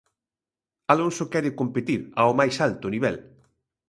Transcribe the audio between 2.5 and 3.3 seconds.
alto nivel.